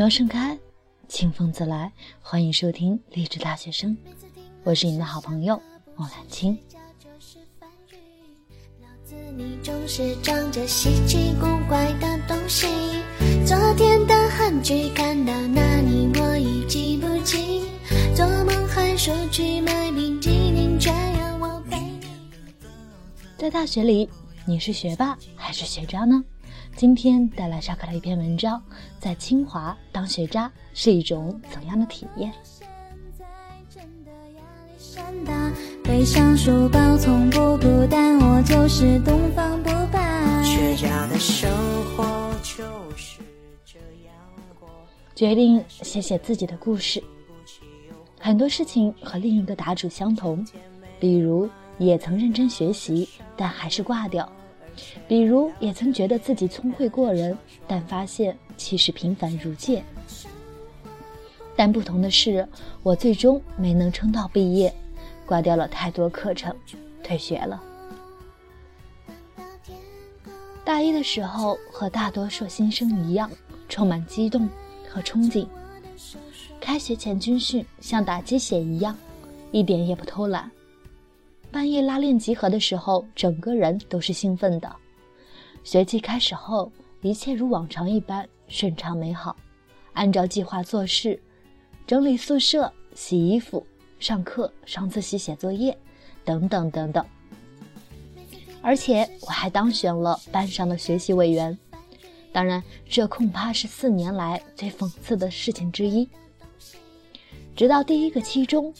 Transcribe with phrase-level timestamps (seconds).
[0.00, 0.58] 苗盛开，
[1.08, 1.92] 清风自来。
[2.22, 3.94] 欢迎收听励志大学生，
[4.64, 5.60] 我是你的好朋友
[5.94, 6.58] 莫兰青。
[9.36, 12.66] 你总是装着稀奇古怪的东西。
[13.44, 17.62] 昨天的韩剧看到哪里，我已记不清。
[18.16, 22.06] 做梦还说去买冰淇淋，却要我陪你。
[23.36, 24.08] 在大学里，
[24.46, 26.24] 你是学霸还是学渣呢？
[26.76, 28.62] 今天带来沙克的一篇文章，
[28.98, 32.32] 在清华当学渣是一种怎样的体验？
[35.84, 40.42] 背上书包从不孤单，我就是东方不败。
[40.42, 41.50] 学渣的生
[41.94, 42.64] 活就
[42.96, 43.20] 是
[43.64, 44.14] 这样
[44.58, 44.68] 过。
[45.14, 47.02] 决定写写自己的故事。
[48.18, 50.44] 很多事情和另一个答主相同，
[50.98, 51.48] 比如
[51.78, 54.30] 也曾认真学习，但还是挂掉。
[55.08, 57.36] 比如，也曾觉得自己聪慧过人，
[57.66, 59.82] 但发现其实平凡如芥。
[61.56, 62.46] 但不同的是，
[62.82, 64.72] 我最终没能撑到毕业，
[65.26, 66.54] 挂掉了太多课程，
[67.02, 67.62] 退学了。
[70.64, 73.30] 大一的时候，和大多数新生一样，
[73.68, 74.48] 充满激动
[74.88, 75.46] 和憧憬。
[76.60, 78.96] 开学前军训像打鸡血一样，
[79.50, 80.50] 一点也不偷懒。
[81.52, 84.76] 半夜拉练集合的时候，整个人都是兴奋的。
[85.64, 86.70] 学期开始后，
[87.02, 89.36] 一切如往常一般顺畅美好，
[89.92, 91.20] 按照计划做事，
[91.86, 93.66] 整理宿舍、洗衣服、
[93.98, 95.76] 上课、上自习、写作业，
[96.24, 97.04] 等等等等。
[98.62, 101.58] 而且我还当选了班上的学习委员。
[102.32, 106.08] 当然，这恐怕是四年来最讽刺的事情之一。
[107.56, 108.72] 直到第一个期中，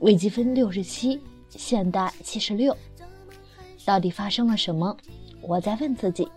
[0.00, 1.18] 微积分六十七。
[1.50, 2.76] 现代七十六，
[3.84, 4.96] 到底发生了什么？
[5.42, 6.28] 我在问自己。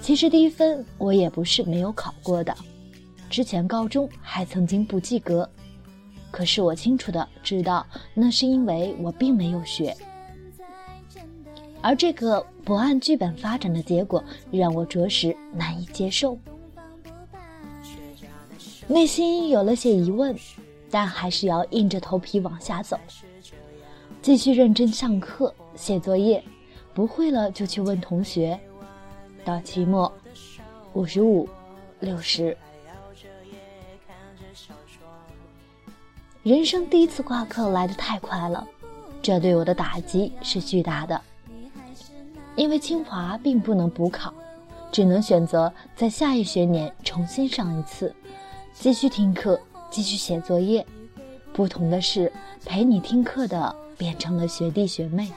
[0.00, 2.56] 其实低分我也不是没有考过的，
[3.28, 5.48] 之前高中还曾经不及格，
[6.30, 7.84] 可是我清楚的知道，
[8.14, 9.96] 那是因为我并没有学。
[11.80, 16.38] 而这个不按剧本发展的结果，让我着实难以接受，
[18.86, 20.36] 内心有了些疑问，
[20.90, 22.98] 但还是要硬着头皮往下走。
[24.26, 26.42] 继续认真上课、写作业，
[26.92, 28.58] 不会了就去问同学。
[29.44, 30.12] 到期末，
[30.94, 31.48] 五十五、
[32.00, 32.58] 六十。
[36.42, 38.66] 人生第一次挂科来得太快了，
[39.22, 41.22] 这对我的打击是巨大的。
[42.56, 44.34] 因为清华并不能补考，
[44.90, 48.12] 只能选择在下一学年重新上一次，
[48.74, 50.84] 继续听课，继续写作业。
[51.52, 52.32] 不同的是，
[52.64, 53.76] 陪你听课的。
[53.98, 55.30] 变成了学弟学妹，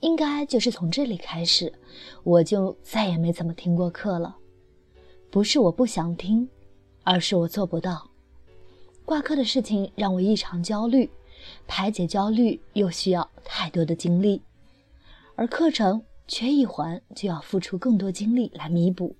[0.00, 1.72] 应该就是从这里开始，
[2.22, 4.36] 我就再也没怎么听过课了。
[5.30, 6.48] 不是我不想听，
[7.04, 8.10] 而是我做不到。
[9.04, 11.08] 挂科的事情让我异常焦虑，
[11.66, 14.42] 排解焦虑又需要太多的精力，
[15.34, 19.16] 而课程缺一环就要付出更多精力来弥补。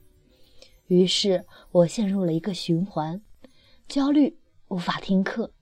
[0.88, 3.20] 于是我陷入了一个循环，
[3.88, 4.36] 焦虑。
[4.70, 5.52] 无法听课，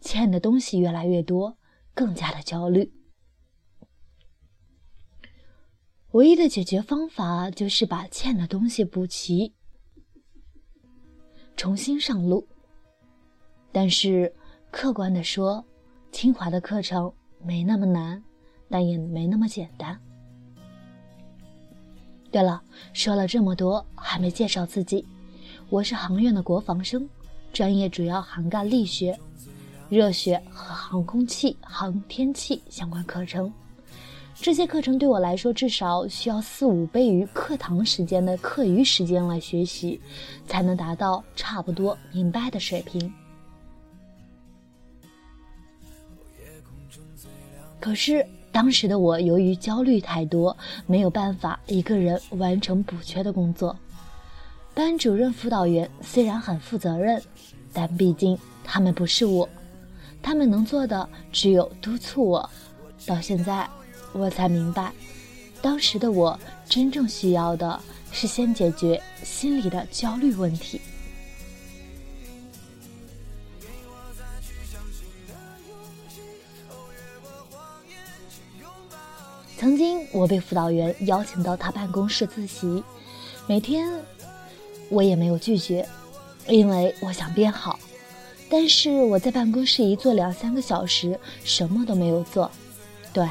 [0.00, 1.58] 欠的东西越来越多，
[1.92, 2.90] 更加的焦虑。
[6.12, 9.54] 唯一的解决方法就是把欠的东西补齐，
[11.54, 12.48] 重新上路。
[13.70, 14.34] 但是
[14.70, 15.62] 客观的说，
[16.10, 18.24] 清华的课程没那么难，
[18.70, 20.00] 但也没那么简单。
[22.30, 22.64] 对了，
[22.94, 25.06] 说了这么多，还没介绍自己，
[25.68, 27.06] 我是航院的国防生。
[27.54, 29.16] 专业主要涵盖力学、
[29.88, 33.50] 热学和航空器、航天器相关课程。
[34.34, 40.00] 这些课程对我来说，至少需要四五倍于课堂时间的课余时间来学习，
[40.48, 43.10] 才能达到差不多明白的水平。
[47.78, 50.56] 可是当时的我由于焦虑太多，
[50.86, 53.78] 没有办法一个人完成补缺的工作。
[54.74, 57.22] 班主任、辅导员虽然很负责任，
[57.72, 59.48] 但毕竟他们不是我，
[60.20, 62.50] 他们能做的只有督促我。
[63.06, 63.68] 到现在，
[64.12, 64.90] 我才明白，
[65.62, 66.36] 当时的我
[66.68, 67.80] 真正需要的
[68.10, 70.80] 是先解决心里的焦虑问题。
[79.56, 82.82] 曾经，我被辅导员邀请到他办公室自习，
[83.46, 83.88] 每天。
[84.90, 85.86] 我也没有拒绝，
[86.48, 87.78] 因为我想变好。
[88.50, 92.50] 但是我在办公室一坐两三个小时，什么都没有做，
[93.12, 93.28] 对，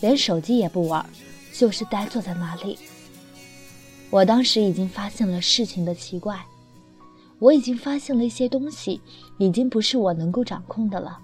[0.00, 1.08] 连手机也不玩，
[1.52, 2.78] 就是呆坐在那里。
[4.10, 6.44] 我当时已经发现了事情的奇怪，
[7.38, 9.00] 我已经发现了一些东西，
[9.38, 11.18] 已经不是我能够掌控的了。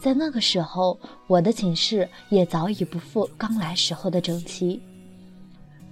[0.00, 4.80] 在那个时候，我的寝室也早已不复刚来时候的整齐。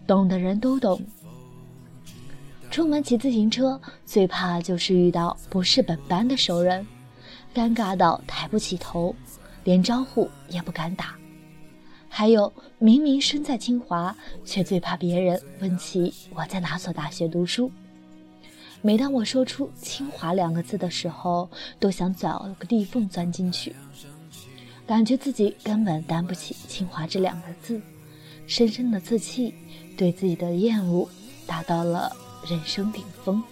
[0.07, 1.01] 懂的人都懂。
[2.73, 6.87] 出门骑自行车，最怕就是遇到不是本班的熟人，
[7.55, 9.15] 尴尬到抬不起头，
[9.63, 11.15] 连招呼也不敢打。
[12.09, 17.71] 还有，明明身在清华，却最怕别人问起我在哪所大学读书。
[18.81, 23.77] 每当我说出“清华”两个字的时候，都想找个地缝钻进去，
[24.87, 27.79] 感觉自己根本担不起“清华”这两个字，
[28.47, 29.53] 深深的自弃，
[29.95, 31.07] 对自己的厌恶
[31.47, 32.11] 达到了
[32.47, 33.43] 人生顶峰。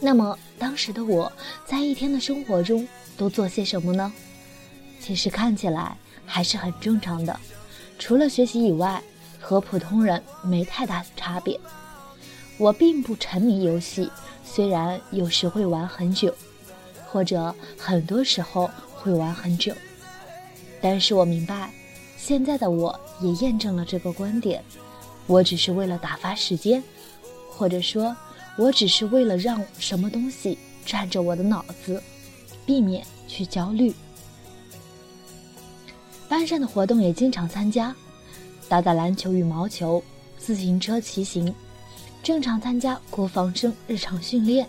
[0.00, 1.30] 那么，当时的我
[1.64, 2.86] 在一天的生活中
[3.16, 4.12] 都做些什么呢？
[5.00, 5.96] 其实看起来。
[6.32, 7.40] 还是很正常的，
[7.98, 9.02] 除了学习以外，
[9.40, 11.58] 和普通人没太大差别。
[12.56, 14.08] 我并不沉迷游戏，
[14.44, 16.32] 虽然有时会玩很久，
[17.08, 19.74] 或者很多时候会玩很久，
[20.80, 21.72] 但是我明白，
[22.16, 24.62] 现在的我也验证了这个观点。
[25.30, 26.82] 我只是为了打发时间，
[27.48, 28.16] 或者说，
[28.56, 32.02] 我只是为了让什么东西占着我的脑子，
[32.66, 33.94] 避免去焦虑。
[36.28, 37.94] 班上的活动也经常参加，
[38.68, 40.02] 打打篮球、羽毛球、
[40.36, 41.54] 自行车骑行，
[42.24, 44.68] 正常参加国防生日常训练，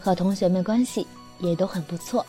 [0.00, 1.06] 和同学们关系
[1.38, 2.26] 也都很不错，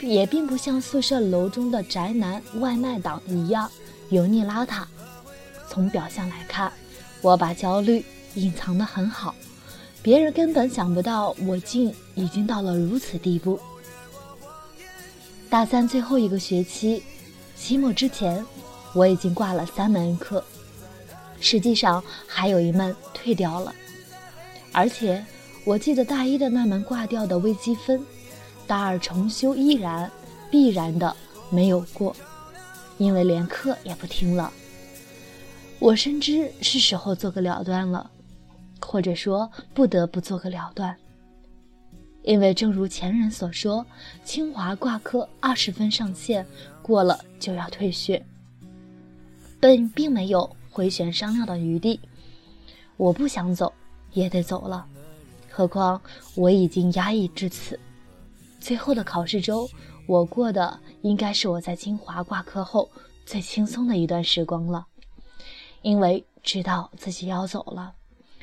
[0.00, 3.70] 也并不像宿舍楼中的宅男外卖党一样
[4.08, 4.84] 油腻邋遢。
[5.70, 6.70] 从表象来看，
[7.22, 9.32] 我把焦虑隐藏得很好，
[10.02, 13.58] 别人根本想不到我竟已经到了如此地步。
[15.48, 17.04] 大三最后一个学期，
[17.56, 18.44] 期末之前，
[18.94, 20.44] 我已经挂了三门课，
[21.40, 23.72] 实际上还有一门退掉了。
[24.72, 25.24] 而且
[25.64, 28.04] 我记得大一的那门挂掉的微积分，
[28.66, 30.10] 大二重修依然
[30.50, 31.16] 必然的
[31.48, 32.14] 没有过，
[32.98, 34.52] 因为连课也不听了。
[35.80, 38.10] 我深知是时候做个了断了，
[38.80, 40.94] 或者说不得不做个了断。
[42.22, 43.84] 因为正如前人所说，
[44.22, 46.46] 清华挂科二十分上限，
[46.82, 48.22] 过了就要退学。
[49.58, 51.98] 本并没有回旋商量的余地，
[52.98, 53.72] 我不想走
[54.12, 54.84] 也得走了。
[55.48, 55.98] 何况
[56.34, 57.80] 我已经压抑至此。
[58.60, 59.66] 最后的考试周，
[60.06, 62.86] 我过的应该是我在清华挂科后
[63.24, 64.86] 最轻松的一段时光了，
[65.82, 67.96] 因为知道自己要走了，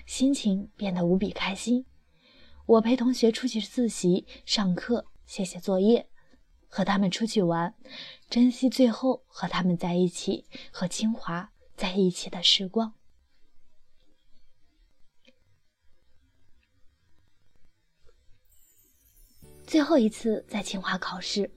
[0.05, 1.85] 心情变得无比开心。
[2.65, 6.07] 我陪同学出去自习、上课、写写作业，
[6.67, 7.73] 和他们出去玩，
[8.29, 12.93] 珍惜最后和他们在一起、和清华在一起的时光。
[19.65, 21.51] 最后一次在清华考试，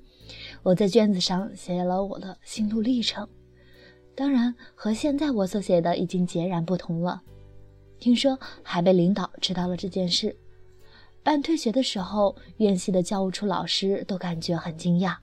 [0.62, 3.28] 我在卷子上写了我的心路历程，
[4.20, 7.22] 当然和现在我所写的已经截然不同了。
[7.98, 10.36] 听说还被领导知道了这件事。
[11.22, 15.16] 办退学的时候，院系的教务处老师都感觉很惊讶，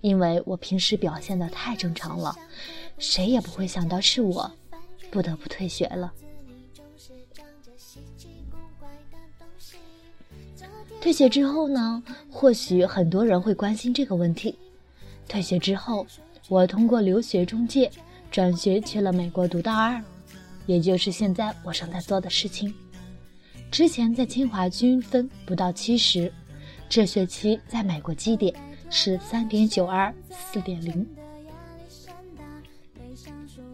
[0.00, 2.36] 因为我平时表现的太正常了，
[2.98, 4.50] 谁也不会想到是我
[5.08, 6.12] 不得不退学了。
[11.00, 12.02] 退学之后呢？
[12.28, 14.58] 或许很多人会关心这个问题。
[15.28, 16.04] 退学之后，
[16.48, 17.88] 我通过留学中介
[18.32, 20.02] 转学去了美国读大二，
[20.64, 22.74] 也就是现在我正在做的事情。
[23.70, 26.32] 之前在清华均分不到七十，
[26.88, 28.54] 这学期在美国基点
[28.88, 31.06] 是三点九二四点零。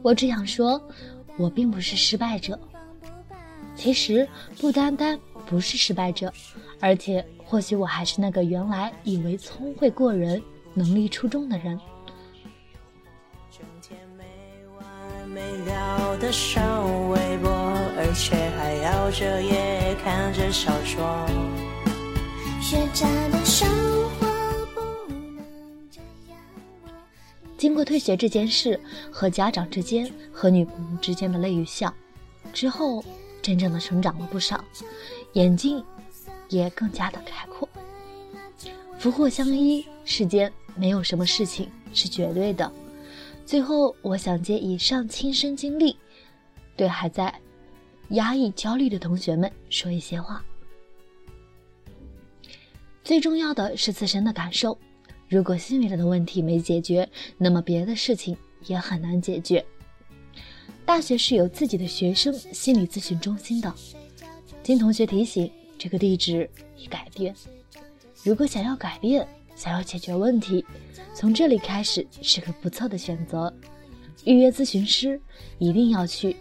[0.03, 0.83] 我只想说，
[1.37, 2.59] 我并不是失败者。
[3.77, 4.29] 其实
[4.61, 6.33] 不单单不是失败者，
[6.81, 10.43] 而且或许我还是那个原来以为聪慧过人、
[10.75, 11.79] 能力出众的人。
[16.21, 17.49] 的上微博，
[17.97, 21.27] 而且还熬着夜看着小说。
[27.57, 28.79] 经过退学这件事
[29.11, 31.93] 和家长之间和女朋友之间的泪与笑
[32.53, 33.05] 之后，
[33.41, 34.63] 真正的成长了不少，
[35.35, 35.83] 眼睛
[36.49, 37.69] 也更加的开阔。
[38.99, 42.71] 福祸相依，世间没有什么事情是绝对的。
[43.47, 45.97] 最后，我想借以上亲身经历，
[46.78, 47.35] 对还在。
[48.11, 50.42] 压抑、焦虑的同学们说一些话。
[53.04, 54.78] 最重要的是自身的感受。
[55.28, 57.06] 如果心里的问题没解决，
[57.37, 59.62] 那么别的事情也很难解决。
[60.87, 63.75] 大学是有自己的学生心理咨询中心的。
[64.62, 67.35] 金同学提醒，这个地址已改变。
[68.23, 70.64] 如果想要改变，想要解决问题，
[71.14, 73.52] 从这里开始是个不错的选择。
[74.25, 75.20] 预约咨询师
[75.58, 76.35] 一定要去。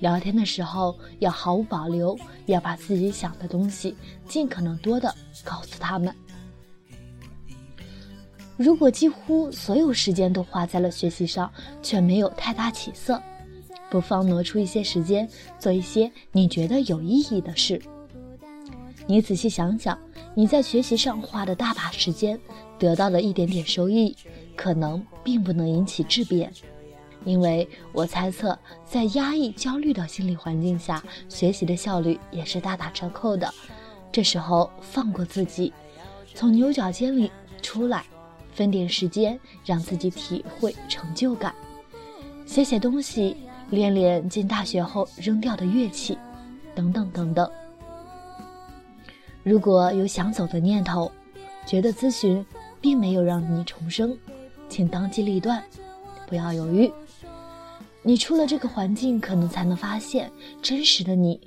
[0.00, 5.14] 聊天的时候要毫无保留，要把自己想的东西尽可能多的
[5.44, 6.14] 告诉他们。
[8.56, 11.50] 如果几乎所有时间都花在了学习上，
[11.82, 13.22] 却没有太大起色，
[13.88, 15.28] 不妨挪出一些时间
[15.58, 17.80] 做一些你觉得有意义的事。
[19.06, 19.98] 你仔细想想，
[20.34, 22.38] 你在学习上花的大把时间，
[22.78, 24.14] 得到的一点点收益，
[24.56, 26.52] 可能并不能引起质变。
[27.28, 33.52] 因为我猜测，在压抑、焦虑的心理环境下，学习的效率也是大打折扣的。
[34.10, 35.70] 这时候，放过自己，
[36.34, 37.30] 从牛角尖里
[37.60, 38.02] 出来，
[38.54, 41.54] 分点时间让自己体会成就感，
[42.46, 43.36] 写写东西，
[43.68, 46.16] 练练进大学后扔掉的乐器，
[46.74, 47.46] 等等等等。
[49.42, 51.12] 如果有想走的念头，
[51.66, 52.42] 觉得咨询
[52.80, 54.16] 并没有让你重生，
[54.70, 55.62] 请当机立断，
[56.26, 56.90] 不要犹豫。
[58.02, 60.30] 你出了这个环境，可能才能发现
[60.62, 61.38] 真实的你。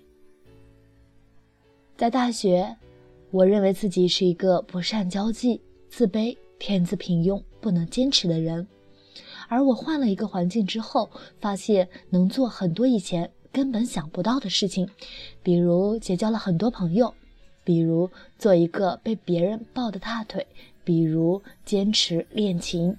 [1.97, 2.75] 在大学，
[3.31, 8.67] 我认为自己是一个不善交际、自卑、天资平庸、不能坚持的人。
[9.47, 14.87] 而我换了一个环境之后，发现能做很多以前根本想不到的事情，
[15.41, 17.13] 比如结交了很多朋友，
[17.63, 20.45] 比如做一个被别人抱的大腿，
[20.83, 22.95] 比如坚持练琴。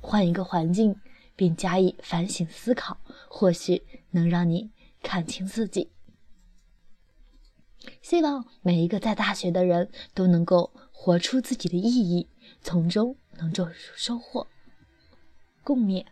[0.00, 0.94] 换一个环境。
[1.36, 2.98] 并加以反省思考，
[3.28, 4.70] 或许能让你
[5.02, 5.90] 看清自己。
[8.00, 12.28] 希望每一个在大学的人都能够活出自己的意义，
[12.62, 14.46] 从中能做出收获
[15.62, 16.06] 共勉。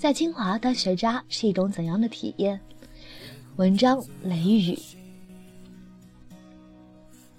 [0.00, 2.58] 在清华当学渣是一种怎样的体验？
[3.56, 4.78] 文章雷雨，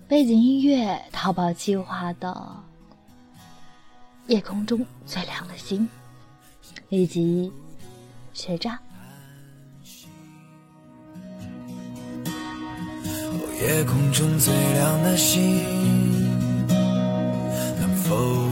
[0.07, 2.29] 背景音乐淘宝计划的
[4.31, 5.89] 《夜空中最亮的星》，
[6.89, 7.51] 以及
[8.31, 8.79] 学渣。
[13.59, 15.41] 夜空中最亮的星，
[17.79, 18.50] 能否？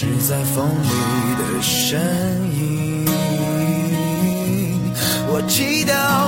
[0.00, 1.98] 是在风里的身
[2.56, 3.04] 影。
[5.26, 6.27] 我祈祷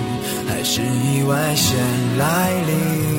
[0.51, 1.79] 还是意外先
[2.17, 3.10] 来临？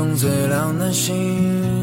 [0.00, 1.79] 中最亮的星，